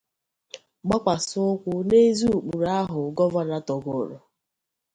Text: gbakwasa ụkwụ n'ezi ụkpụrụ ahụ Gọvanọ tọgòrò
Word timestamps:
gbakwasa 0.85 1.35
ụkwụ 1.53 1.73
n'ezi 1.87 2.25
ụkpụrụ 2.37 2.67
ahụ 2.79 3.01
Gọvanọ 3.17 3.57
tọgòrò 3.67 4.17